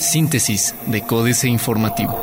Síntesis 0.00 0.74
de 0.86 1.02
Códice 1.02 1.48
Informativo. 1.48 2.18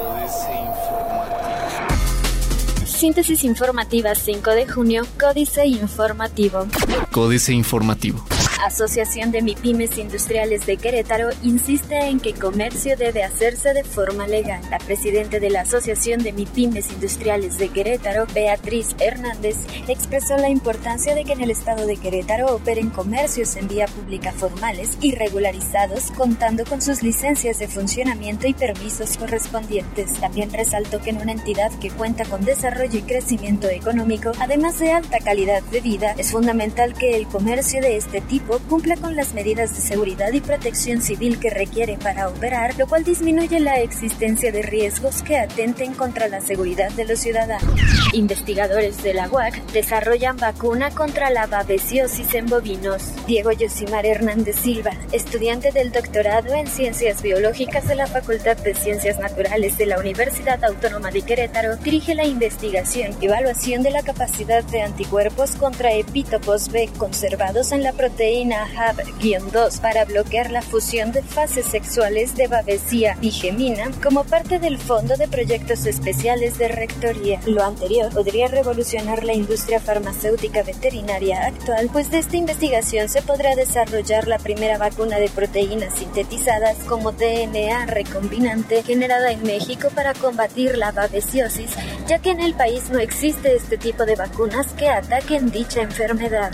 Síntesis 2.85 3.43
informativa 3.43 4.15
5 4.15 4.51
de 4.51 4.67
junio, 4.67 5.05
Códice 5.19 5.65
Informativo. 5.67 6.65
Códice 7.11 7.53
Informativo. 7.53 8.25
Asociación 8.65 9.31
de 9.31 9.43
MIPIMES 9.43 9.99
Industriales 9.99 10.65
de 10.65 10.77
Querétaro 10.77 11.29
insiste 11.43 12.07
en 12.07 12.19
que 12.19 12.33
comercio 12.33 12.97
debe 12.97 13.23
hacerse 13.23 13.75
de 13.75 13.83
forma 13.83 14.25
legal. 14.25 14.59
La 14.71 14.79
presidenta 14.79 15.39
de 15.39 15.51
la 15.51 15.61
Asociación 15.61 16.23
de 16.23 16.33
MIPIMES 16.33 16.91
Industriales 16.91 17.59
de 17.59 17.69
Querétaro, 17.69 18.25
Beatriz 18.33 18.95
Hernández, 18.97 19.57
expresó 19.87 20.37
la 20.37 20.49
importancia 20.49 21.13
de 21.13 21.25
que 21.25 21.33
en 21.33 21.41
el 21.41 21.51
estado 21.51 21.85
de 21.85 21.97
Querétaro 21.97 22.55
operen 22.55 22.89
comercios 22.89 23.55
en 23.55 23.67
vía 23.67 23.85
pública 23.85 24.31
formales 24.31 24.97
y 24.99 25.13
regularizados, 25.13 26.09
contando 26.11 26.65
con 26.65 26.81
sus 26.81 27.03
licencias 27.03 27.59
de 27.59 27.67
funcionamiento 27.67 28.47
y 28.47 28.55
permisos 28.55 29.15
correspondientes. 29.17 30.13
También 30.13 30.51
resaltó 30.51 30.99
que 31.01 31.11
en 31.11 31.21
una 31.21 31.33
entidad 31.33 31.71
que 31.79 31.91
cuenta 31.91 32.25
con 32.25 32.43
desarrollo 32.43 32.97
y 32.97 33.03
crecimiento 33.03 33.69
económico, 33.69 34.31
además 34.39 34.79
de 34.79 34.91
alta 34.91 35.19
calidad 35.19 35.61
de 35.63 35.81
vida, 35.81 36.15
es 36.17 36.31
fundamental 36.31 36.95
que 36.95 37.15
el 37.15 37.27
comercio 37.27 37.79
de 37.79 37.97
este 37.97 38.21
tipo 38.21 38.54
cumpla 38.59 38.95
con 38.95 39.15
las 39.15 39.33
medidas 39.33 39.75
de 39.75 39.81
seguridad 39.81 40.31
y 40.33 40.41
protección 40.41 41.01
civil 41.01 41.39
que 41.39 41.49
requiere 41.49 41.97
para 41.97 42.27
operar, 42.29 42.77
lo 42.77 42.87
cual 42.87 43.03
disminuye 43.03 43.59
la 43.59 43.79
existencia 43.79 44.51
de 44.51 44.61
riesgos 44.61 45.21
que 45.21 45.37
atenten 45.37 45.93
contra 45.93 46.27
la 46.27 46.41
seguridad 46.41 46.91
de 46.91 47.05
los 47.05 47.19
ciudadanos. 47.19 47.79
Investigadores 48.13 49.03
de 49.03 49.13
la 49.13 49.27
UAC 49.27 49.65
desarrollan 49.71 50.37
vacuna 50.37 50.91
contra 50.91 51.29
la 51.29 51.47
babesiosis 51.47 52.33
en 52.33 52.45
bovinos. 52.45 53.03
Diego 53.27 53.51
Yosimar 53.51 54.05
Hernández 54.05 54.55
Silva, 54.57 54.91
estudiante 55.11 55.71
del 55.71 55.91
doctorado 55.91 56.53
en 56.53 56.67
Ciencias 56.67 57.21
Biológicas 57.21 57.87
de 57.87 57.95
la 57.95 58.07
Facultad 58.07 58.57
de 58.57 58.73
Ciencias 58.73 59.19
Naturales 59.19 59.77
de 59.77 59.87
la 59.87 59.99
Universidad 59.99 60.63
Autónoma 60.63 61.11
de 61.11 61.23
Querétaro, 61.23 61.75
dirige 61.77 62.15
la 62.15 62.25
investigación 62.25 63.11
y 63.19 63.25
evaluación 63.25 63.83
de 63.83 63.91
la 63.91 64.03
capacidad 64.03 64.63
de 64.63 64.81
anticuerpos 64.81 65.55
contra 65.55 65.93
epítopos 65.93 66.71
B 66.71 66.89
conservados 66.97 67.71
en 67.71 67.83
la 67.83 67.93
proteína 67.93 68.44
HAB-2 68.51 69.79
para 69.81 70.05
bloquear 70.05 70.51
la 70.51 70.61
fusión 70.61 71.11
de 71.11 71.21
fases 71.21 71.65
sexuales 71.65 72.35
de 72.35 72.47
Babesia 72.47 73.17
Gemina 73.21 73.91
como 74.03 74.23
parte 74.23 74.59
del 74.59 74.77
Fondo 74.77 75.15
de 75.15 75.27
Proyectos 75.27 75.85
Especiales 75.85 76.57
de 76.57 76.67
Rectoría. 76.67 77.39
Lo 77.45 77.63
anterior 77.63 78.11
podría 78.11 78.47
revolucionar 78.47 79.23
la 79.23 79.33
industria 79.33 79.79
farmacéutica 79.79 80.63
veterinaria 80.63 81.45
actual, 81.45 81.89
pues 81.91 82.11
de 82.11 82.19
esta 82.19 82.37
investigación 82.37 83.09
se 83.09 83.21
podrá 83.21 83.55
desarrollar 83.55 84.27
la 84.27 84.37
primera 84.37 84.77
vacuna 84.77 85.17
de 85.17 85.29
proteínas 85.29 85.95
sintetizadas 85.95 86.77
como 86.87 87.11
DNA 87.11 87.85
recombinante 87.85 88.83
generada 88.83 89.31
en 89.31 89.43
México 89.43 89.89
para 89.93 90.13
combatir 90.13 90.77
la 90.77 90.91
babesiosis, 90.91 91.71
ya 92.07 92.19
que 92.19 92.31
en 92.31 92.41
el 92.41 92.53
país 92.53 92.89
no 92.89 92.99
existe 92.99 93.55
este 93.55 93.77
tipo 93.77 94.05
de 94.05 94.15
vacunas 94.15 94.67
que 94.73 94.89
ataquen 94.89 95.51
dicha 95.51 95.81
enfermedad. 95.81 96.51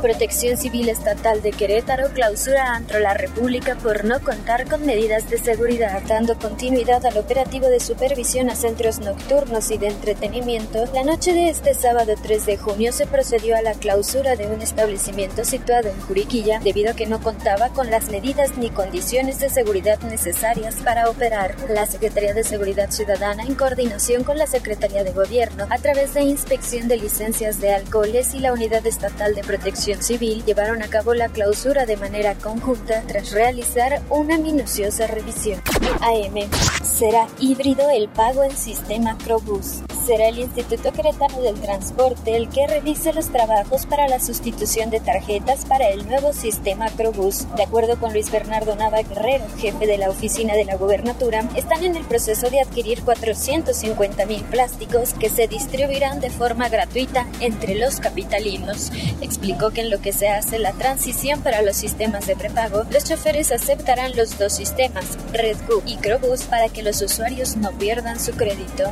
Protección 0.00 0.56
Civil 0.56 0.88
Estatal 1.08 1.40
de 1.40 1.52
Querétaro 1.52 2.10
clausura 2.12 2.74
Antro 2.74 2.98
La 2.98 3.14
República 3.14 3.76
por 3.76 4.04
no 4.04 4.20
contar 4.20 4.68
con 4.68 4.84
medidas 4.84 5.30
de 5.30 5.38
seguridad, 5.38 6.02
dando 6.06 6.38
continuidad 6.38 7.06
al 7.06 7.16
operativo 7.16 7.66
de 7.68 7.80
supervisión 7.80 8.50
a 8.50 8.54
centros 8.54 8.98
nocturnos 8.98 9.70
y 9.70 9.78
de 9.78 9.86
entretenimiento. 9.86 10.84
La 10.92 11.04
noche 11.04 11.32
de 11.32 11.48
este 11.48 11.72
sábado 11.72 12.12
3 12.22 12.44
de 12.44 12.58
junio 12.58 12.92
se 12.92 13.06
procedió 13.06 13.56
a 13.56 13.62
la 13.62 13.72
clausura 13.72 14.36
de 14.36 14.48
un 14.48 14.60
establecimiento 14.60 15.46
situado 15.46 15.88
en 15.88 15.98
Juriquilla 16.02 16.60
debido 16.62 16.90
a 16.90 16.94
que 16.94 17.06
no 17.06 17.22
contaba 17.22 17.70
con 17.70 17.90
las 17.90 18.10
medidas 18.10 18.58
ni 18.58 18.68
condiciones 18.68 19.40
de 19.40 19.48
seguridad 19.48 19.98
necesarias 20.02 20.74
para 20.84 21.08
operar. 21.08 21.56
La 21.70 21.86
Secretaría 21.86 22.34
de 22.34 22.44
Seguridad 22.44 22.90
Ciudadana, 22.90 23.44
en 23.44 23.54
coordinación 23.54 24.24
con 24.24 24.36
la 24.36 24.46
Secretaría 24.46 25.04
de 25.04 25.12
Gobierno, 25.12 25.66
a 25.70 25.78
través 25.78 26.12
de 26.12 26.20
inspección 26.20 26.86
de 26.86 26.98
licencias 26.98 27.62
de 27.62 27.72
alcoholes 27.72 28.34
y 28.34 28.40
la 28.40 28.52
Unidad 28.52 28.86
Estatal 28.86 29.34
de 29.34 29.40
Protección 29.40 30.02
Civil 30.02 30.44
llevaron 30.44 30.82
a 30.82 30.88
cabo 30.88 30.97
la 31.14 31.28
clausura 31.28 31.86
de 31.86 31.96
manera 31.96 32.34
conjunta 32.34 33.02
tras 33.06 33.30
realizar 33.30 34.02
una 34.10 34.36
minuciosa 34.36 35.06
revisión. 35.06 35.60
AM. 36.00 36.50
Será 36.82 37.26
híbrido 37.38 37.88
el 37.90 38.08
pago 38.08 38.42
en 38.42 38.56
sistema 38.56 39.16
Crobus 39.18 39.82
será 40.08 40.28
el 40.28 40.38
Instituto 40.38 40.90
Queretano 40.90 41.42
del 41.42 41.60
Transporte 41.60 42.34
el 42.34 42.48
que 42.48 42.66
revise 42.66 43.12
los 43.12 43.28
trabajos 43.28 43.84
para 43.84 44.08
la 44.08 44.18
sustitución 44.18 44.88
de 44.88 45.00
tarjetas 45.00 45.66
para 45.66 45.90
el 45.90 46.08
nuevo 46.08 46.32
sistema 46.32 46.88
Crobus. 46.88 47.46
De 47.56 47.64
acuerdo 47.64 48.00
con 48.00 48.14
Luis 48.14 48.30
Bernardo 48.30 48.74
Nava 48.74 49.02
Guerrero, 49.02 49.44
jefe 49.58 49.86
de 49.86 49.98
la 49.98 50.08
oficina 50.08 50.54
de 50.54 50.64
la 50.64 50.76
gobernatura, 50.76 51.46
están 51.56 51.84
en 51.84 51.94
el 51.94 52.04
proceso 52.06 52.48
de 52.48 52.62
adquirir 52.62 53.02
450 53.02 54.24
mil 54.24 54.42
plásticos 54.44 55.12
que 55.12 55.28
se 55.28 55.46
distribuirán 55.46 56.20
de 56.20 56.30
forma 56.30 56.70
gratuita 56.70 57.26
entre 57.40 57.74
los 57.74 58.00
capitalinos. 58.00 58.90
Explicó 59.20 59.72
que 59.72 59.82
en 59.82 59.90
lo 59.90 60.00
que 60.00 60.14
se 60.14 60.30
hace 60.30 60.58
la 60.58 60.72
transición 60.72 61.42
para 61.42 61.60
los 61.60 61.76
sistemas 61.76 62.26
de 62.26 62.34
prepago, 62.34 62.84
los 62.90 63.04
choferes 63.04 63.52
aceptarán 63.52 64.16
los 64.16 64.38
dos 64.38 64.54
sistemas, 64.54 65.18
RedGo 65.34 65.82
y 65.84 65.98
Crobus, 65.98 66.44
para 66.44 66.70
que 66.70 66.82
los 66.82 67.02
usuarios 67.02 67.58
no 67.58 67.72
pierdan 67.72 68.18
su 68.18 68.32
crédito. 68.32 68.90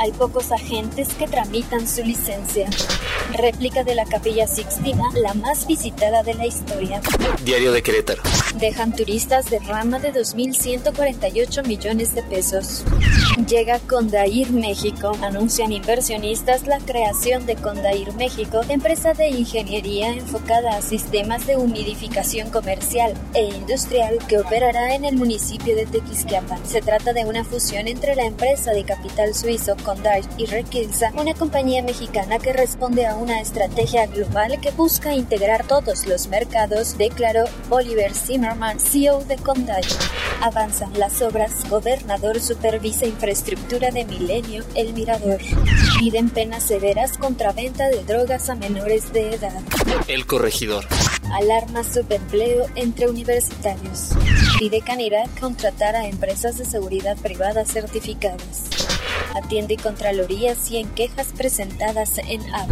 Hay 0.00 0.10
pocos 0.48 0.52
agentes 0.52 1.08
que 1.14 1.26
tramitan 1.26 1.86
su 1.86 2.02
licencia. 2.02 2.68
Réplica 3.32 3.84
de 3.84 3.94
la 3.94 4.04
Capilla 4.04 4.46
Sixtina, 4.46 5.04
la 5.14 5.34
más 5.34 5.66
visitada 5.66 6.22
de 6.22 6.34
la 6.34 6.46
historia. 6.46 7.00
Diario 7.44 7.72
de 7.72 7.82
Querétaro. 7.82 8.22
Dejan 8.56 8.94
turistas 8.94 9.50
de 9.50 9.58
rama 9.60 9.98
de 9.98 10.12
2.148 10.12 11.66
millones 11.66 12.14
de 12.14 12.22
pesos. 12.22 12.84
Llega 13.46 13.78
Condair 13.80 14.50
México. 14.50 15.12
Anuncian 15.22 15.72
inversionistas 15.72 16.66
la 16.66 16.78
creación 16.78 17.46
de 17.46 17.56
Condair 17.56 18.12
México, 18.14 18.60
empresa 18.68 19.12
de 19.14 19.28
ingeniería 19.28 20.12
enfocada 20.12 20.76
a 20.76 20.82
sistemas 20.82 21.46
de 21.46 21.56
humidificación 21.56 22.50
comercial 22.50 23.14
e 23.34 23.44
industrial 23.44 24.18
que 24.28 24.38
operará 24.38 24.94
en 24.94 25.04
el 25.04 25.16
municipio 25.16 25.76
de 25.76 25.86
Tequisquiapan. 25.86 26.66
Se 26.66 26.80
trata 26.80 27.12
de 27.12 27.24
una 27.24 27.44
fusión 27.44 27.86
entre 27.86 28.16
la 28.16 28.24
empresa 28.24 28.72
de 28.72 28.84
capital 28.84 29.34
suizo 29.34 29.76
Condair 29.84 30.24
y 30.38 30.46
Requilsa, 30.46 31.12
una 31.16 31.34
compañía 31.34 31.82
mexicana 31.82 32.38
que 32.38 32.52
responde 32.52 33.06
a 33.06 33.16
una 33.16 33.40
estrategia 33.40 34.06
global 34.06 34.60
que 34.60 34.70
busca 34.70 35.14
integrar 35.14 35.66
todos 35.66 36.06
los 36.06 36.28
mercados, 36.28 36.96
declaró 36.96 37.44
Oliver 37.70 38.14
Zimmerman, 38.14 38.78
CEO 38.78 39.24
de 39.24 39.36
Condai. 39.36 39.82
Avanzan 40.40 40.96
las 40.98 41.20
obras, 41.20 41.68
gobernador 41.68 42.40
supervisa 42.40 43.04
infraestructura 43.04 43.90
de 43.90 44.04
Milenio, 44.04 44.64
El 44.76 44.94
Mirador. 44.94 45.40
Piden 45.98 46.30
penas 46.30 46.62
severas 46.62 47.18
contra 47.18 47.52
venta 47.52 47.88
de 47.88 48.04
drogas 48.04 48.48
a 48.48 48.54
menores 48.54 49.12
de 49.12 49.34
edad. 49.34 49.60
El 50.06 50.26
corregidor. 50.26 50.86
Alarma 51.32 51.82
subempleo 51.82 52.66
entre 52.76 53.08
universitarios. 53.08 54.10
Pide 54.58 54.80
Canirac 54.80 55.40
contratar 55.40 55.96
a 55.96 56.06
empresas 56.06 56.56
de 56.56 56.64
seguridad 56.64 57.16
privada 57.16 57.64
certificadas. 57.64 58.67
Atiende 59.34 59.76
Contraloría 59.76 60.54
100 60.54 60.90
quejas 60.90 61.28
presentadas 61.36 62.18
en 62.18 62.42
AP. 62.54 62.70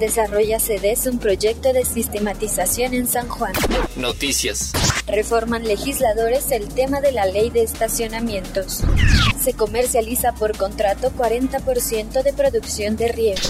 Desarrolla 0.00 0.60
CEDES 0.60 1.06
un 1.06 1.18
proyecto 1.18 1.72
de 1.72 1.84
sistematización 1.84 2.94
en 2.94 3.06
San 3.06 3.28
Juan. 3.28 3.52
Noticias. 3.96 4.72
Reforman 5.06 5.64
legisladores 5.64 6.50
el 6.50 6.68
tema 6.68 7.00
de 7.00 7.12
la 7.12 7.26
ley 7.26 7.50
de 7.50 7.62
estacionamientos. 7.62 8.82
Se 9.42 9.54
comercializa 9.54 10.32
por 10.34 10.56
contrato 10.56 11.10
40% 11.12 12.22
de 12.22 12.32
producción 12.32 12.96
de 12.96 13.08
riego. 13.08 13.40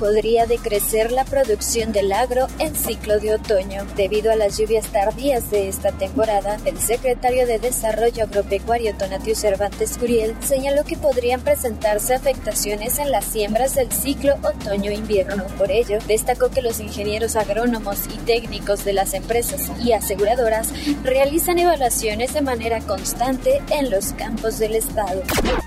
Podría 0.00 0.46
decrecer 0.46 1.12
la 1.12 1.26
producción 1.26 1.92
del 1.92 2.10
agro 2.12 2.46
en 2.58 2.74
ciclo 2.74 3.20
de 3.20 3.34
otoño. 3.34 3.84
Debido 3.96 4.32
a 4.32 4.36
las 4.36 4.56
lluvias 4.56 4.86
tardías 4.86 5.50
de 5.50 5.68
esta 5.68 5.92
temporada, 5.92 6.56
el 6.64 6.80
secretario 6.80 7.46
de 7.46 7.58
Desarrollo 7.58 8.24
Agropecuario 8.24 8.96
Tonatio 8.96 9.36
Cervantes 9.36 9.98
Curiel 9.98 10.34
señaló 10.40 10.84
que 10.84 10.96
podrían 10.96 11.42
presentarse 11.42 12.14
afectaciones 12.14 12.98
en 12.98 13.10
las 13.10 13.26
siembras 13.26 13.74
del 13.74 13.92
ciclo 13.92 14.36
otoño-invierno. 14.42 15.44
Por 15.58 15.70
ello, 15.70 15.98
destacó 16.08 16.48
que 16.48 16.62
los 16.62 16.80
ingenieros 16.80 17.36
agrónomos 17.36 17.98
y 18.06 18.16
técnicos 18.20 18.86
de 18.86 18.94
las 18.94 19.12
empresas 19.12 19.70
y 19.84 19.92
aseguradoras 19.92 20.70
realizan 21.04 21.58
evaluaciones 21.58 22.32
de 22.32 22.40
manera 22.40 22.80
constante 22.80 23.60
en 23.70 23.90
los 23.90 24.14
campos 24.14 24.58
del 24.58 24.76
estado. 24.76 25.22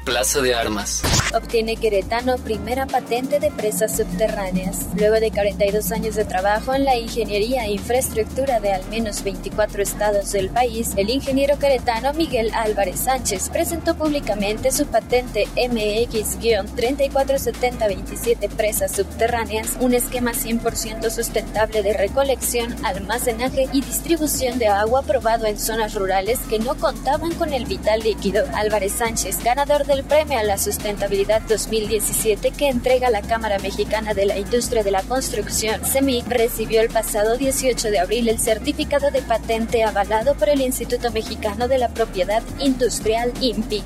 Plaza 0.06 0.42
de 0.42 0.56
Armas. 0.56 1.04
Obtiene 1.34 1.78
Queretano 1.78 2.38
primera 2.38 2.86
patente 2.86 3.40
de 3.40 3.50
presa 3.50 3.88
subterránea 3.88 4.04
subterráneas. 4.04 4.88
Luego 4.96 5.20
de 5.20 5.32
42 5.32 5.92
años 5.92 6.14
de 6.16 6.24
trabajo 6.26 6.74
en 6.74 6.86
la 6.86 6.96
ingeniería 6.96 7.66
e 7.66 7.72
infraestructura 7.72 8.60
de 8.60 8.74
al 8.74 8.84
menos 8.90 9.24
24 9.24 9.82
estados 9.82 10.32
del 10.32 10.50
país, 10.50 10.92
el 10.98 11.10
ingeniero 11.10 11.58
queretano 11.58 12.14
Miguel 12.14 12.52
Álvarez 12.54 13.00
Sánchez 13.02 13.50
presentó 13.50 13.96
públicamente 13.96 14.72
su 14.72 14.86
patente 14.86 15.48
MX-347027 15.56 18.50
presas 18.50 18.92
subterráneas, 18.92 19.78
un 19.80 19.94
esquema 19.94 20.34
100% 20.34 21.10
sustentable 21.10 21.82
de 21.82 21.94
recolección, 21.94 22.76
almacenaje 22.86 23.70
y 23.72 23.80
distribución 23.82 24.60
de 24.60 24.68
agua 24.68 25.00
aprobado 25.00 25.46
en 25.46 25.58
zonas 25.58 25.96
rurales 25.96 26.40
que 26.50 26.60
no 26.60 26.76
contaban 26.76 27.34
con 27.36 27.54
el 27.54 27.66
vital 27.66 28.02
líquido. 28.02 28.44
Álvarez 28.54 28.92
Sánchez, 28.94 29.42
ganador 29.44 29.86
del 29.86 30.04
Premio 30.04 30.40
a 30.40 30.44
la 30.44 30.58
Sustentabilidad 30.58 31.23
2017 31.26 32.52
que 32.52 32.70
entrega 32.70 33.10
la 33.10 33.22
Cámara 33.22 33.60
Mexicana 33.60 34.14
de 34.14 34.26
la 34.26 34.38
Industria 34.38 34.84
de 34.84 34.92
la 34.92 35.04
Construcción, 35.04 35.82
CEMIC, 35.84 36.28
recibió 36.28 36.82
el 36.82 36.90
pasado 36.90 37.38
18 37.38 37.90
de 37.90 38.00
abril 38.00 38.30
el 38.30 38.40
certificado 38.40 39.12
de 39.12 39.22
patente 39.22 39.84
avalado 39.84 40.36
por 40.36 40.50
el 40.50 40.62
Instituto 40.62 41.12
Mexicano 41.12 41.68
de 41.68 41.78
la 41.78 41.90
Propiedad 41.90 42.44
Industrial 42.60 43.32
INPI. 43.42 43.84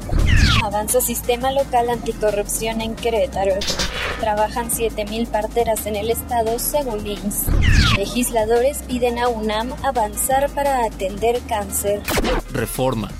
Avanza 0.63 1.01
Sistema 1.01 1.51
Local 1.51 1.89
Anticorrupción 1.89 2.81
en 2.81 2.95
Querétaro. 2.95 3.55
Trabajan 4.19 4.69
7.000 4.69 5.27
parteras 5.27 5.85
en 5.85 5.95
el 5.95 6.09
estado 6.09 6.59
según 6.59 7.05
INS. 7.05 7.45
Legisladores 7.97 8.79
piden 8.87 9.19
a 9.19 9.27
UNAM 9.27 9.73
avanzar 9.83 10.49
para 10.49 10.83
atender 10.83 11.39
cáncer. 11.47 12.01
Reforma. 12.51 13.11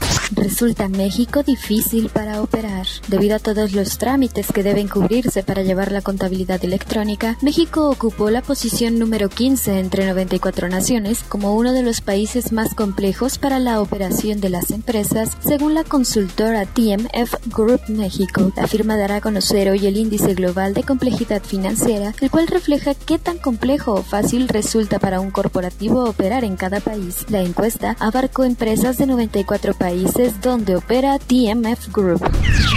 Resulta 0.47 0.87
México 0.87 1.43
difícil 1.43 2.07
para 2.07 2.41
operar. 2.41 2.87
Debido 3.09 3.35
a 3.35 3.39
todos 3.39 3.73
los 3.73 3.97
trámites 3.97 4.49
que 4.53 4.63
deben 4.63 4.87
cubrirse 4.87 5.43
para 5.43 5.61
llevar 5.61 5.91
la 5.91 6.01
contabilidad 6.01 6.63
electrónica, 6.63 7.37
México 7.41 7.89
ocupó 7.89 8.29
la 8.29 8.41
posición 8.41 8.97
número 8.97 9.27
15 9.27 9.77
entre 9.77 10.07
94 10.07 10.69
naciones 10.69 11.21
como 11.27 11.53
uno 11.53 11.73
de 11.73 11.83
los 11.83 11.99
países 11.99 12.53
más 12.53 12.73
complejos 12.75 13.37
para 13.37 13.59
la 13.59 13.81
operación 13.81 14.39
de 14.39 14.47
las 14.49 14.71
empresas, 14.71 15.35
según 15.45 15.73
la 15.73 15.83
consultora 15.83 16.65
TMF 16.65 17.35
Group 17.47 17.81
México. 17.89 18.53
La 18.55 18.67
firma 18.67 18.95
dará 18.95 19.17
a 19.17 19.21
conocer 19.21 19.69
hoy 19.69 19.85
el 19.85 19.97
índice 19.97 20.33
global 20.33 20.73
de 20.73 20.83
complejidad 20.83 21.43
financiera, 21.43 22.13
el 22.21 22.31
cual 22.31 22.47
refleja 22.47 22.95
qué 22.95 23.19
tan 23.19 23.37
complejo 23.37 23.95
o 23.95 24.01
fácil 24.01 24.47
resulta 24.47 24.97
para 24.97 25.19
un 25.19 25.29
corporativo 25.29 26.05
operar 26.05 26.45
en 26.45 26.55
cada 26.55 26.79
país. 26.79 27.25
La 27.27 27.41
encuesta 27.41 27.97
abarcó 27.99 28.45
empresas 28.45 28.97
de 28.97 29.07
94 29.07 29.73
países 29.73 30.36
donde 30.41 30.75
opera 30.75 31.19
TMF 31.19 31.91
Group. 31.91 32.21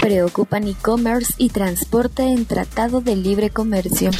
Preocupan 0.01 0.67
e-commerce 0.67 1.33
y 1.37 1.49
transporte 1.49 2.23
en 2.23 2.45
Tratado 2.45 3.01
de 3.01 3.15
Libre 3.15 3.49
Comercio. 3.49 4.11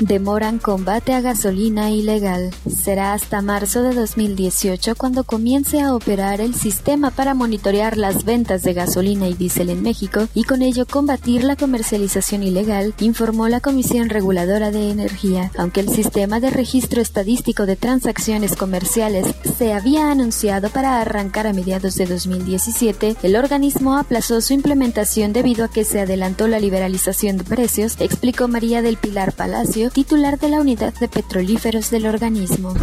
Demoran 0.00 0.58
combate 0.58 1.12
a 1.12 1.20
gasolina 1.20 1.90
ilegal. 1.90 2.50
Será 2.72 3.14
hasta 3.14 3.42
marzo 3.42 3.82
de 3.82 3.94
2018 3.94 4.94
cuando 4.94 5.24
comience 5.24 5.80
a 5.80 5.92
operar 5.92 6.40
el 6.40 6.54
sistema 6.54 7.10
para 7.10 7.34
monitorear 7.34 7.96
las 7.96 8.24
ventas 8.24 8.62
de 8.62 8.74
gasolina 8.74 9.26
y 9.26 9.34
diésel 9.34 9.70
en 9.70 9.82
México 9.82 10.28
y 10.34 10.44
con 10.44 10.62
ello 10.62 10.86
combatir 10.86 11.42
la 11.42 11.56
comercialización 11.56 12.44
ilegal, 12.44 12.94
informó 13.00 13.48
la 13.48 13.60
Comisión 13.60 14.08
Reguladora 14.08 14.70
de 14.70 14.90
Energía. 14.90 15.50
Aunque 15.58 15.80
el 15.80 15.88
sistema 15.88 16.38
de 16.38 16.50
registro 16.50 17.02
estadístico 17.02 17.66
de 17.66 17.74
transacciones 17.74 18.54
comerciales 18.54 19.26
se 19.58 19.72
había 19.72 20.12
anunciado 20.12 20.70
para 20.70 21.00
arrancar 21.00 21.48
a 21.48 21.52
mediados 21.52 21.96
de 21.96 22.06
2017, 22.06 22.77
el 22.80 23.34
organismo 23.34 23.98
aplazó 23.98 24.40
su 24.40 24.52
implementación 24.52 25.32
debido 25.32 25.64
a 25.64 25.68
que 25.68 25.84
se 25.84 26.00
adelantó 26.00 26.46
la 26.46 26.60
liberalización 26.60 27.36
de 27.36 27.42
precios, 27.42 27.96
explicó 27.98 28.46
María 28.46 28.82
del 28.82 28.96
Pilar 28.96 29.32
Palacio, 29.32 29.90
titular 29.90 30.38
de 30.38 30.48
la 30.48 30.60
unidad 30.60 30.94
de 30.94 31.08
petrolíferos 31.08 31.90
del 31.90 32.06
organismo. 32.06 32.74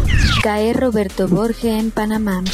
Cae 0.42 0.74
Roberto 0.74 1.28
Borge 1.28 1.78
en 1.78 1.90
Panamá. 1.90 2.44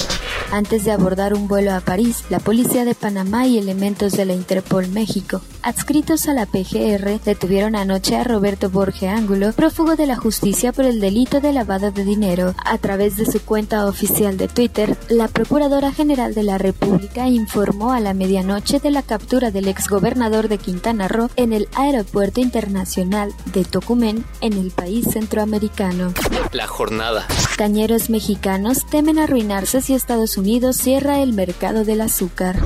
Antes 0.52 0.84
de 0.84 0.92
abordar 0.92 1.34
un 1.34 1.48
vuelo 1.48 1.72
a 1.72 1.80
París, 1.80 2.18
la 2.30 2.38
policía 2.38 2.84
de 2.84 2.94
Panamá 2.94 3.44
y 3.48 3.58
elementos 3.58 4.12
de 4.12 4.24
la 4.24 4.34
Interpol 4.34 4.86
México, 4.88 5.40
adscritos 5.62 6.28
a 6.28 6.34
la 6.34 6.46
PGR, 6.46 7.20
detuvieron 7.24 7.76
anoche 7.76 8.16
a 8.16 8.24
Roberto 8.24 8.70
Borge 8.70 9.08
Ángulo, 9.08 9.52
prófugo 9.52 9.96
de 9.96 10.06
la 10.06 10.16
justicia 10.16 10.72
por 10.72 10.84
el 10.84 11.00
delito 11.00 11.40
de 11.40 11.52
lavado 11.52 11.90
de 11.90 12.04
dinero. 12.04 12.54
A 12.64 12.78
través 12.78 13.16
de 13.16 13.26
su 13.26 13.40
cuenta 13.40 13.86
oficial 13.86 14.36
de 14.36 14.48
Twitter, 14.48 14.96
la 15.08 15.28
Procuradora 15.28 15.92
General 15.92 16.34
de 16.34 16.42
la 16.42 16.58
República 16.58 17.28
informó 17.28 17.92
a 17.92 18.00
la 18.00 18.14
medianoche 18.14 18.80
de 18.80 18.90
la 18.90 19.02
captura 19.02 19.50
del 19.50 19.68
exgobernador 19.68 20.48
de 20.48 20.58
Quintana 20.58 21.08
Roo 21.08 21.30
en 21.36 21.52
el 21.52 21.68
Aeropuerto 21.74 22.40
Internacional 22.40 23.32
de 23.52 23.64
Tocumen, 23.64 24.24
en 24.40 24.54
el 24.54 24.70
país 24.70 25.06
centroamericano. 25.12 26.12
La 26.52 26.66
jornada. 26.66 27.26
Cañeros 27.56 28.10
mexicanos 28.10 28.86
temen 28.90 29.18
arruinarse 29.18 29.80
si 29.80 29.94
Estados 29.94 30.36
Unidos 30.36 30.76
cierra 30.76 31.20
el 31.20 31.32
mercado 31.32 31.84
del 31.84 32.00
azúcar. 32.00 32.56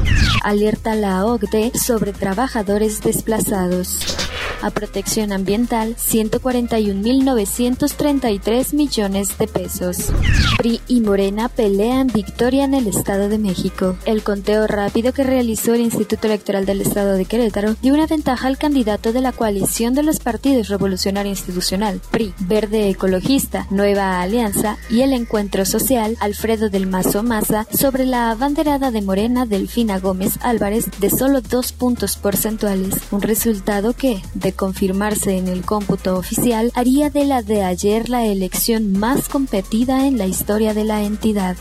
Alerta 0.43 0.95
la 0.95 1.25
OCDE 1.27 1.73
sobre 1.79 2.13
trabajadores 2.13 2.86
desplazados 2.87 4.26
a 4.63 4.71
protección 4.71 5.33
ambiental 5.33 5.97
141.933 5.97 8.75
millones 8.75 9.37
de 9.39 9.49
pesos. 9.49 10.13
PRI 10.59 10.81
y 10.89 11.01
Morena 11.01 11.49
pelean 11.49 12.09
victoria 12.09 12.65
en 12.65 12.75
el 12.75 12.87
Estado 12.87 13.29
de 13.29 13.39
México. 13.39 13.97
El 14.05 14.23
conteo 14.23 14.67
rápido 14.67 15.13
que 15.13 15.25
realizó 15.25 15.75
el 15.75 15.81
Instituto 15.81 16.27
Electoral 16.27 16.67
del 16.67 16.81
Estado 16.81 17.15
de 17.15 17.25
Querétaro 17.25 17.77
dio 17.83 17.95
una 17.95 18.07
ventaja 18.07 18.49
al 18.49 18.59
candidato 18.59 19.13
de 19.13 19.21
la 19.21 19.33
coalición 19.33 19.95
de 19.95 20.03
los 20.03 20.21
partidos 20.21 20.69
Revolucionario 20.69 21.31
Institucional, 21.31 22.01
PRI, 22.11 22.35
Verde 22.41 22.89
Ecologista, 22.89 23.67
Nueva 23.71 24.21
Alianza 24.21 24.77
y 24.91 25.03
el 25.03 25.13
Encuentro 25.13 25.65
Social, 25.65 26.17
Alfredo 26.21 26.71
del 26.71 26.87
Mazo 26.87 27.23
Maza, 27.23 27.67
sobre 27.73 28.07
la 28.07 28.31
abanderada 28.31 28.91
de 28.91 29.03
Morena 29.03 29.47
Delfina 29.47 29.99
Gómez 29.99 30.39
Álvarez 30.43 30.87
de 31.01 31.11
solo 31.11 31.41
dos 31.41 31.73
puntos 31.73 32.17
porcentuales, 32.17 32.95
un 33.11 33.23
resultado 33.23 33.93
que, 33.93 34.23
confirmarse 34.53 35.37
en 35.37 35.49
el 35.49 35.63
cómputo 35.63 36.17
oficial, 36.17 36.73
haría 36.75 37.11
de 37.11 37.25
la 37.25 37.43
de 37.43 37.63
ayer 37.63 38.09
la 38.09 38.25
elección 38.25 38.93
más 38.93 39.29
competida 39.29 40.07
en 40.07 40.19
la 40.19 40.27
historia 40.27 40.75
de 40.75 40.85
la 40.85 41.03
entidad. 41.03 41.57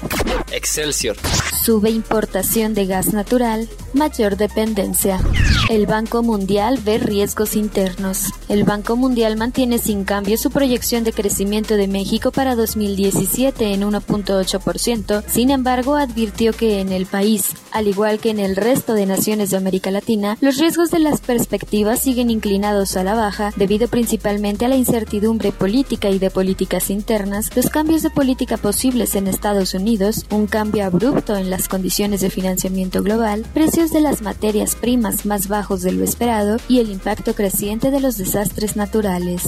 Excelsior. 0.51 1.17
Sube 1.63 1.89
importación 1.89 2.73
de 2.73 2.85
gas 2.85 3.13
natural, 3.13 3.67
mayor 3.93 4.37
dependencia. 4.37 5.19
El 5.67 5.87
Banco 5.87 6.21
Mundial 6.21 6.79
ve 6.85 6.99
riesgos 6.99 7.55
internos. 7.55 8.31
El 8.49 8.65
Banco 8.65 8.95
Mundial 8.95 9.35
mantiene 9.35 9.79
sin 9.79 10.03
cambio 10.03 10.37
su 10.37 10.51
proyección 10.51 11.03
de 11.03 11.11
crecimiento 11.11 11.75
de 11.75 11.87
México 11.87 12.31
para 12.31 12.55
2017 12.55 13.73
en 13.73 13.81
1.8%. 13.81 15.23
Sin 15.27 15.49
embargo, 15.49 15.95
advirtió 15.95 16.53
que 16.53 16.81
en 16.81 16.91
el 16.91 17.07
país, 17.07 17.49
al 17.71 17.87
igual 17.87 18.19
que 18.19 18.29
en 18.29 18.37
el 18.37 18.55
resto 18.55 18.93
de 18.93 19.07
naciones 19.07 19.49
de 19.49 19.57
América 19.57 19.89
Latina, 19.89 20.37
los 20.39 20.59
riesgos 20.59 20.91
de 20.91 20.99
las 20.99 21.19
perspectivas 21.19 21.99
siguen 21.99 22.29
inclinados 22.29 22.95
a 22.95 23.03
la 23.03 23.15
baja 23.15 23.51
debido 23.55 23.87
principalmente 23.87 24.65
a 24.65 24.69
la 24.69 24.75
incertidumbre 24.75 25.51
política 25.51 26.11
y 26.11 26.19
de 26.19 26.29
políticas 26.29 26.91
internas, 26.91 27.49
los 27.55 27.71
cambios 27.71 28.03
de 28.03 28.11
política 28.11 28.57
posibles 28.57 29.15
en 29.15 29.25
Estados 29.27 29.73
Unidos, 29.73 30.27
un 30.29 30.45
cambio 30.45 30.85
abrupto 30.85 31.35
en 31.35 31.49
las 31.49 31.67
condiciones 31.67 32.21
de 32.21 32.29
financiamiento 32.29 33.01
global, 33.01 33.43
precios 33.51 33.89
de 33.89 34.01
las 34.01 34.21
materias 34.21 34.75
primas 34.75 35.25
más 35.25 35.47
bajos 35.55 35.83
de 35.83 35.93
lo 35.93 36.03
esperado 36.03 36.57
y 36.67 36.79
el 36.79 36.91
impacto 36.91 37.33
creciente 37.33 37.89
de 37.89 38.01
los 38.01 38.17
desastres 38.17 38.75
naturales. 38.75 39.43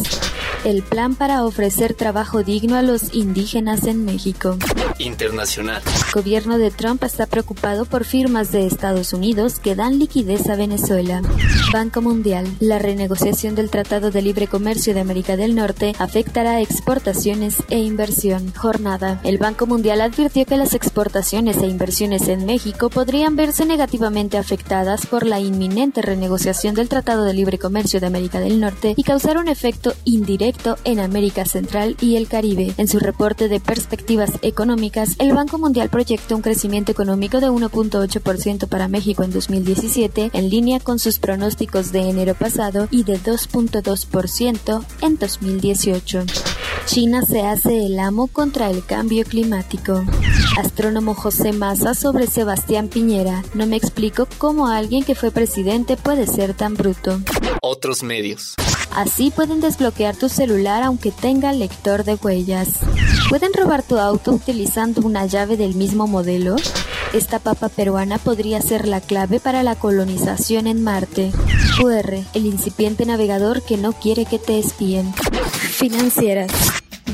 El 0.66 0.82
plan 0.82 1.16
para 1.16 1.46
ofrecer 1.46 1.94
trabajo 1.94 2.44
digno 2.44 2.76
a 2.76 2.82
los 2.82 3.14
indígenas 3.14 3.86
en 3.86 4.04
México. 4.04 4.58
Internacional. 4.98 5.82
El 5.86 6.12
gobierno 6.14 6.58
de 6.58 6.72
Trump 6.72 7.04
está 7.04 7.28
preocupado 7.28 7.86
por 7.86 8.04
firmas 8.04 8.52
de 8.52 8.66
Estados 8.66 9.14
Unidos 9.14 9.60
que 9.60 9.76
dan 9.76 10.00
liquidez 10.00 10.50
a 10.50 10.56
Venezuela. 10.56 11.22
Banco 11.72 12.02
Mundial. 12.02 12.48
La 12.60 12.80
renegociación 12.80 13.56
del 13.56 13.70
Tratado 13.70 14.12
de 14.12 14.22
Libre 14.22 14.48
Comercio 14.48 14.94
de 14.94 15.00
América 15.00 15.38
del 15.38 15.56
Norte 15.56 15.94
afectará 16.00 16.60
exportaciones 16.60 17.58
e 17.70 17.78
inversión. 17.80 18.52
Jornada. 18.56 19.22
El 19.24 19.38
Banco 19.38 19.68
Mundial 19.68 20.02
advirtió 20.02 20.46
que 20.46 20.58
las 20.58 20.74
exportaciones 20.74 21.58
e 21.58 21.68
inversiones 21.68 22.28
en 22.28 22.46
México 22.46 22.90
podrían 22.90 23.36
verse 23.36 23.66
negativamente 23.66 24.38
afectadas 24.38 25.06
por 25.06 25.26
la 25.26 25.40
inminente 25.40 26.02
renegociación 26.02 26.76
del 26.76 26.90
Tratado 26.90 27.24
de 27.24 27.34
Libre 27.34 27.60
Comercio 27.60 28.00
de 28.00 28.08
América 28.08 28.40
del 28.40 28.60
Norte 28.60 28.94
y 28.98 29.04
causar 29.04 29.38
un 29.38 29.48
efecto 29.48 29.94
indirecto 30.04 30.57
en 30.84 31.00
América 31.00 31.46
Central 31.46 31.96
y 32.02 32.16
el 32.16 32.28
Caribe. 32.28 32.74
En 32.78 32.88
su 32.88 33.00
reporte 33.00 33.48
de 33.48 33.60
perspectivas 33.60 34.32
económicas, 34.42 35.16
el 35.20 35.34
Banco 35.34 35.58
Mundial 35.58 35.90
proyectó 35.90 36.36
un 36.36 36.42
crecimiento 36.42 36.92
económico 36.92 37.40
de 37.40 37.48
1.8% 37.48 38.68
para 38.68 38.88
México 38.88 39.24
en 39.24 39.32
2017, 39.32 40.32
en 40.34 40.50
línea 40.50 40.80
con 40.80 41.00
sus 41.00 41.20
pronósticos 41.20 41.92
de 41.92 42.10
enero 42.10 42.34
pasado, 42.34 42.88
y 42.92 43.04
de 43.04 43.20
2.2% 43.20 44.86
en 45.02 45.18
2018. 45.18 46.26
China 46.86 47.22
se 47.24 47.42
hace 47.42 47.86
el 47.86 48.00
amo 48.00 48.28
contra 48.28 48.70
el 48.70 48.84
cambio 48.84 49.26
climático. 49.26 50.06
Astrónomo 50.58 51.14
José 51.14 51.52
Massa 51.52 51.94
sobre 51.94 52.28
Sebastián 52.28 52.88
Piñera. 52.88 53.44
No 53.54 53.68
me 53.68 53.76
explico 53.76 54.28
cómo 54.38 54.68
alguien 54.68 55.04
que 55.04 55.14
fue 55.14 55.32
presidente 55.32 55.98
puede 55.98 56.26
ser 56.28 56.54
tan 56.54 56.76
bruto. 56.76 57.20
Otros 57.62 58.04
medios. 58.04 58.56
Así 58.96 59.32
pueden 59.32 59.62
desbloquear 59.62 60.16
tu 60.16 60.30
celular 60.30 60.84
aunque 60.84 61.12
tenga 61.12 61.54
lector 61.54 62.04
de 62.04 62.16
huellas. 62.16 62.70
¿Pueden 63.30 63.54
robar 63.54 63.84
tu 63.84 63.98
auto 63.98 64.32
utilizando 64.32 65.02
una 65.02 65.26
llave 65.26 65.58
del 65.58 65.76
mismo 65.76 66.08
modelo? 66.08 66.56
Esta 67.14 67.40
papa 67.40 67.70
peruana 67.70 68.18
podría 68.18 68.62
ser 68.62 68.88
la 68.88 69.02
clave 69.02 69.40
para 69.40 69.64
la 69.64 69.76
colonización 69.76 70.68
en 70.68 70.84
Marte. 70.84 71.32
QR, 71.78 72.16
el 72.34 72.46
incipiente 72.46 73.06
navegador 73.06 73.62
que 73.62 73.78
no 73.78 73.94
quiere 73.94 74.26
que 74.26 74.40
te 74.40 74.60
espíen. 74.60 75.14
Financieras. 75.72 76.52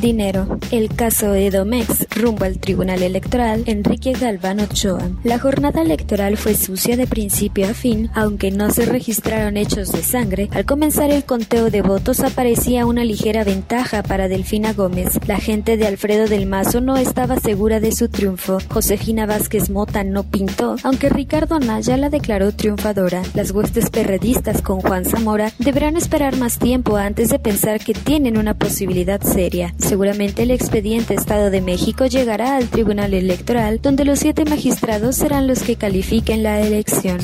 Dinero. 0.01 0.59
El 0.71 0.93
caso 0.93 1.33
Edomex 1.33 2.02
rumbo 2.15 2.45
al 2.45 2.59
Tribunal 2.59 3.01
Electoral 3.03 3.63
Enrique 3.65 4.13
Galván 4.13 4.59
Ochoa. 4.59 5.09
La 5.23 5.39
jornada 5.39 5.81
electoral 5.81 6.37
fue 6.37 6.55
sucia 6.55 6.97
de 6.97 7.07
principio 7.07 7.67
a 7.67 7.73
fin, 7.73 8.09
aunque 8.13 8.51
no 8.51 8.71
se 8.71 8.85
registraron 8.85 9.57
hechos 9.57 9.91
de 9.91 10.03
sangre. 10.03 10.49
Al 10.51 10.65
comenzar 10.65 11.11
el 11.11 11.23
conteo 11.23 11.69
de 11.69 11.81
votos 11.81 12.19
aparecía 12.21 12.85
una 12.85 13.03
ligera 13.03 13.43
ventaja 13.43 14.03
para 14.03 14.27
Delfina 14.27 14.73
Gómez. 14.73 15.19
La 15.27 15.37
gente 15.37 15.77
de 15.77 15.87
Alfredo 15.87 16.27
del 16.27 16.45
Mazo 16.45 16.81
no 16.81 16.97
estaba 16.97 17.39
segura 17.39 17.79
de 17.79 17.91
su 17.91 18.09
triunfo. 18.09 18.59
Josefina 18.69 19.25
Vázquez 19.25 19.69
Mota 19.69 20.03
no 20.03 20.23
pintó, 20.23 20.75
aunque 20.83 21.09
Ricardo 21.09 21.59
Naya 21.59 21.97
la 21.97 22.09
declaró 22.09 22.51
triunfadora. 22.51 23.23
Las 23.33 23.51
huestes 23.51 23.89
perredistas 23.89 24.61
con 24.61 24.81
Juan 24.81 25.05
Zamora 25.05 25.51
deberán 25.59 25.97
esperar 25.97 26.37
más 26.37 26.59
tiempo 26.59 26.97
antes 26.97 27.29
de 27.29 27.39
pensar 27.39 27.79
que 27.79 27.93
tienen 27.93 28.37
una 28.37 28.53
posibilidad 28.53 29.21
seria. 29.21 29.73
Seguramente 29.77 30.43
el 30.43 30.51
expediente 30.51 31.13
Estado 31.13 31.49
de 31.49 31.61
México 31.61 32.02
llegará 32.07 32.55
al 32.55 32.67
Tribunal 32.67 33.13
Electoral, 33.13 33.81
donde 33.81 34.05
los 34.05 34.19
siete 34.19 34.45
magistrados 34.45 35.15
serán 35.15 35.47
los 35.47 35.63
que 35.63 35.75
califiquen 35.75 36.43
la 36.43 36.61
elección. 36.61 37.19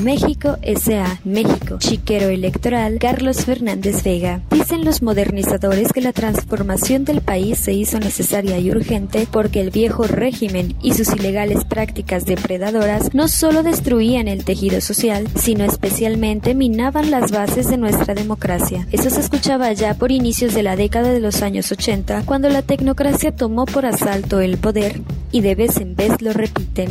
México 0.00 0.58
S.A. 0.62 1.20
México. 1.24 1.76
Chiquero 1.78 2.28
electoral 2.28 2.98
Carlos 2.98 3.44
Fernández 3.44 4.02
Vega. 4.02 4.40
Dicen 4.50 4.84
los 4.84 5.02
modernizadores 5.02 5.92
que 5.92 6.00
la 6.00 6.12
transformación 6.12 7.04
del 7.04 7.20
país 7.20 7.58
se 7.58 7.72
hizo 7.72 7.98
necesaria 7.98 8.58
y 8.58 8.70
urgente 8.70 9.26
porque 9.30 9.60
el 9.60 9.70
viejo 9.70 10.04
régimen 10.04 10.74
y 10.82 10.94
sus 10.94 11.12
ilegales 11.12 11.64
prácticas 11.64 12.24
depredadoras 12.24 13.14
no 13.14 13.28
solo 13.28 13.62
destruían 13.62 14.28
el 14.28 14.44
tejido 14.44 14.80
social, 14.80 15.28
sino 15.34 15.64
especialmente 15.64 16.54
minaban 16.54 17.10
las 17.10 17.30
bases 17.30 17.68
de 17.68 17.76
nuestra 17.76 18.14
democracia. 18.14 18.86
Eso 18.92 19.10
se 19.10 19.20
escuchaba 19.20 19.72
ya 19.72 19.94
por 19.94 20.10
inicios 20.10 20.54
de 20.54 20.62
la 20.62 20.76
década 20.76 21.12
de 21.12 21.20
los 21.20 21.42
años 21.42 21.70
80, 21.70 22.22
cuando 22.24 22.48
la 22.48 22.62
tecnocracia 22.62 23.34
tomó 23.34 23.66
por 23.66 23.86
asalto 23.86 24.40
el 24.40 24.58
poder 24.58 25.00
y 25.30 25.40
de 25.40 25.54
vez 25.54 25.76
en 25.78 25.94
vez 25.94 26.20
lo 26.22 26.32
repiten. 26.32 26.88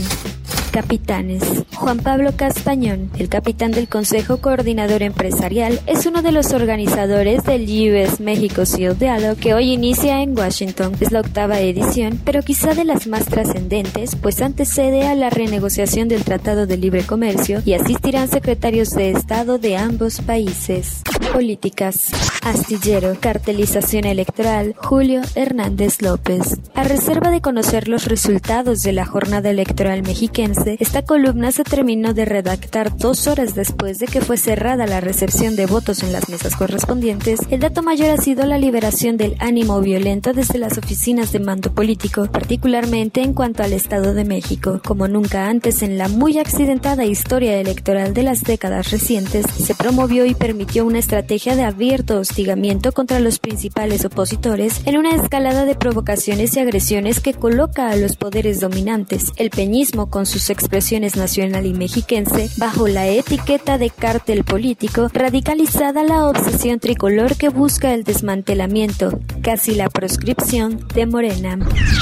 Capitanes. 0.71 1.43
Juan 1.75 1.99
Pablo 1.99 2.31
Castañón, 2.35 3.11
el 3.17 3.27
capitán 3.27 3.71
del 3.71 3.89
Consejo 3.89 4.37
Coordinador 4.37 5.03
Empresarial, 5.03 5.81
es 5.85 6.05
uno 6.05 6.21
de 6.21 6.31
los 6.31 6.53
organizadores 6.53 7.43
del 7.43 7.63
US 7.63 8.21
México 8.21 8.65
Seal 8.65 8.97
Dialogue 8.97 9.35
que 9.35 9.53
hoy 9.53 9.73
inicia 9.73 10.21
en 10.21 10.37
Washington. 10.37 10.93
Es 11.01 11.11
la 11.11 11.19
octava 11.19 11.59
edición, 11.59 12.19
pero 12.23 12.41
quizá 12.41 12.73
de 12.73 12.85
las 12.85 13.07
más 13.07 13.25
trascendentes, 13.25 14.15
pues 14.15 14.41
antecede 14.41 15.07
a 15.07 15.15
la 15.15 15.29
renegociación 15.29 16.07
del 16.07 16.23
Tratado 16.23 16.65
de 16.65 16.77
Libre 16.77 17.03
Comercio 17.03 17.61
y 17.65 17.73
asistirán 17.73 18.29
secretarios 18.29 18.91
de 18.91 19.11
Estado 19.11 19.57
de 19.57 19.75
ambos 19.75 20.21
países. 20.21 21.01
Políticas. 21.33 22.11
Astillero, 22.43 23.15
cartelización 23.19 24.05
electoral, 24.05 24.75
Julio 24.77 25.21
Hernández 25.35 26.01
López. 26.01 26.59
A 26.73 26.83
reserva 26.83 27.29
de 27.29 27.39
conocer 27.39 27.87
los 27.87 28.05
resultados 28.05 28.81
de 28.81 28.93
la 28.93 29.05
jornada 29.05 29.51
electoral 29.51 30.01
mexiquense, 30.01 30.75
esta 30.79 31.03
columna 31.03 31.51
se 31.51 31.63
terminó 31.63 32.13
de 32.13 32.25
redactar 32.25 32.97
dos 32.97 33.27
horas 33.27 33.53
después 33.53 33.99
de 33.99 34.07
que 34.07 34.21
fue 34.21 34.37
cerrada 34.37 34.87
la 34.87 35.01
recepción 35.01 35.55
de 35.55 35.67
votos 35.67 36.01
en 36.01 36.11
las 36.11 36.29
mesas 36.29 36.55
correspondientes. 36.55 37.39
El 37.51 37.59
dato 37.59 37.83
mayor 37.83 38.09
ha 38.09 38.17
sido 38.17 38.45
la 38.45 38.57
liberación 38.57 39.17
del 39.17 39.35
ánimo 39.39 39.79
violento 39.81 40.33
desde 40.33 40.57
las 40.57 40.79
oficinas 40.79 41.31
de 41.31 41.39
mando 41.39 41.71
político, 41.73 42.25
particularmente 42.25 43.21
en 43.21 43.33
cuanto 43.33 43.61
al 43.61 43.73
Estado 43.73 44.15
de 44.15 44.25
México. 44.25 44.81
Como 44.83 45.07
nunca 45.07 45.47
antes 45.47 45.83
en 45.83 45.99
la 45.99 46.07
muy 46.07 46.39
accidentada 46.39 47.05
historia 47.05 47.59
electoral 47.59 48.15
de 48.15 48.23
las 48.23 48.41
décadas 48.43 48.89
recientes, 48.89 49.45
se 49.45 49.75
promovió 49.75 50.25
y 50.25 50.33
permitió 50.33 50.85
una 50.85 50.97
estrategia 51.21 51.55
de 51.55 51.63
abierto 51.65 52.19
hostigamiento 52.19 52.93
contra 52.93 53.19
los 53.19 53.37
principales 53.37 54.05
opositores 54.05 54.81
en 54.87 54.97
una 54.97 55.13
escalada 55.13 55.65
de 55.65 55.75
provocaciones 55.75 56.55
y 56.55 56.59
agresiones 56.59 57.19
que 57.19 57.35
coloca 57.35 57.91
a 57.91 57.95
los 57.95 58.15
poderes 58.15 58.59
dominantes, 58.59 59.31
el 59.35 59.51
peñismo 59.51 60.09
con 60.09 60.25
sus 60.25 60.49
expresiones 60.49 61.17
nacional 61.17 61.67
y 61.67 61.75
mexiquense, 61.75 62.49
bajo 62.57 62.87
la 62.87 63.07
etiqueta 63.07 63.77
de 63.77 63.91
cártel 63.91 64.43
político, 64.43 65.09
radicalizada 65.13 66.03
la 66.03 66.25
obsesión 66.25 66.79
tricolor 66.79 67.35
que 67.35 67.49
busca 67.49 67.93
el 67.93 68.03
desmantelamiento, 68.03 69.19
casi 69.41 69.75
la 69.75 69.89
proscripción 69.89 70.85
de 70.93 71.05
Morena. 71.05 71.57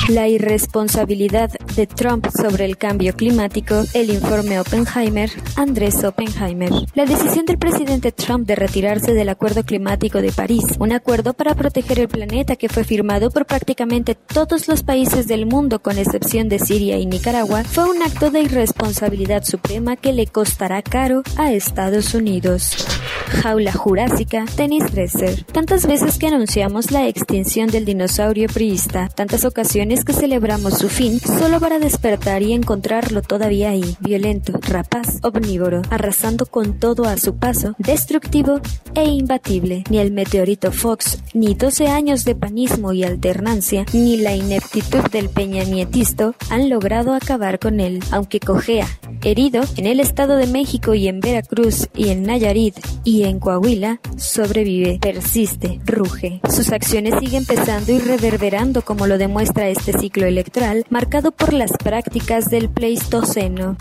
La 0.09 0.27
irresponsabilidad 0.27 1.49
de 1.75 1.87
Trump 1.87 2.27
sobre 2.29 2.65
el 2.65 2.77
cambio 2.77 3.15
climático, 3.15 3.83
el 3.93 4.09
informe 4.09 4.59
Oppenheimer, 4.59 5.29
Andrés 5.55 6.03
Oppenheimer. 6.03 6.71
La 6.93 7.05
decisión 7.05 7.45
del 7.45 7.57
presidente 7.57 8.11
Trump 8.11 8.45
de 8.45 8.55
retirarse 8.55 9.13
del 9.13 9.29
Acuerdo 9.29 9.63
Climático 9.63 10.21
de 10.21 10.31
París, 10.31 10.63
un 10.79 10.91
acuerdo 10.91 11.33
para 11.33 11.55
proteger 11.55 11.99
el 11.99 12.07
planeta 12.07 12.55
que 12.55 12.69
fue 12.69 12.83
firmado 12.83 13.31
por 13.31 13.45
prácticamente 13.45 14.15
todos 14.15 14.67
los 14.67 14.83
países 14.83 15.27
del 15.27 15.45
mundo 15.45 15.81
con 15.81 15.97
excepción 15.97 16.49
de 16.49 16.59
Siria 16.59 16.97
y 16.97 17.05
Nicaragua, 17.05 17.63
fue 17.63 17.89
un 17.89 18.01
acto 18.01 18.31
de 18.31 18.41
irresponsabilidad 18.41 19.43
suprema 19.43 19.95
que 19.95 20.13
le 20.13 20.27
costará 20.27 20.81
caro 20.81 21.23
a 21.37 21.51
Estados 21.51 22.13
Unidos. 22.13 22.98
Jaula 23.29 23.71
Jurásica, 23.71 24.45
Tenis 24.55 24.91
Dresser. 24.91 25.43
Tantas 25.45 25.85
veces 25.85 26.17
que 26.17 26.27
anunciamos 26.27 26.91
la 26.91 27.07
extinción 27.07 27.69
del 27.69 27.85
dinosaurio 27.85 28.47
priista, 28.47 29.07
tantas 29.07 29.45
ocasiones 29.45 30.03
que 30.03 30.13
celebramos 30.13 30.77
su 30.77 30.89
fin, 30.89 31.19
solo 31.19 31.59
para 31.59 31.79
despertar 31.79 32.41
y 32.41 32.53
encontrarlo 32.53 33.21
todavía 33.21 33.69
ahí, 33.69 33.95
violento, 33.99 34.59
rapaz, 34.61 35.19
omnívoro, 35.23 35.81
arrasando 35.89 36.45
con 36.45 36.79
todo 36.79 37.05
a 37.05 37.17
su 37.17 37.37
paso, 37.37 37.75
destructivo 37.77 38.59
e 38.95 39.05
imbatible. 39.05 39.83
Ni 39.89 39.99
el 39.99 40.11
meteorito 40.11 40.71
Fox, 40.71 41.19
ni 41.33 41.53
12 41.53 41.87
años 41.87 42.25
de 42.25 42.35
panismo 42.35 42.93
y 42.93 43.03
alternancia, 43.03 43.85
ni 43.93 44.17
la 44.17 44.35
ineptitud 44.35 45.03
del 45.11 45.29
peñanietisto 45.29 46.35
han 46.49 46.69
logrado 46.69 47.13
acabar 47.13 47.59
con 47.59 47.79
él, 47.79 48.03
aunque 48.11 48.39
cojea, 48.39 48.87
herido 49.23 49.61
en 49.77 49.85
el 49.85 49.99
Estado 49.99 50.35
de 50.37 50.47
México 50.47 50.93
y 50.93 51.07
en 51.07 51.19
Veracruz 51.19 51.87
y 51.95 52.09
en 52.09 52.23
Nayarit 52.23 52.75
y 53.03 53.23
en 53.23 53.39
Coahuila, 53.39 53.99
sobrevive, 54.17 54.99
persiste, 54.99 55.79
ruge. 55.85 56.41
Sus 56.49 56.71
acciones 56.71 57.15
siguen 57.19 57.45
pesando 57.45 57.91
y 57.91 57.99
reverberando 57.99 58.81
como 58.81 59.07
lo 59.07 59.17
demuestra 59.17 59.69
este 59.69 59.97
ciclo 59.97 60.25
electoral 60.25 60.85
marcado 60.89 61.31
por 61.31 61.53
las 61.53 61.71
prácticas 61.71 62.49
del 62.49 62.69
Pleistoceno. 62.69 63.77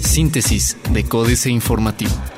Síntesis 0.00 0.76
de 0.90 1.04
Códice 1.04 1.50
Informativo. 1.50 2.31